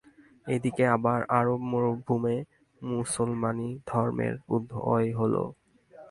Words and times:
এদিকে 0.47 0.83
আবার 0.87 1.19
আরব 1.39 1.59
মরুভূমে 1.71 2.35
মুসলমানী 2.81 3.69
ধর্মের 3.87 4.33
উদয় 4.55 5.09
হল। 5.19 5.35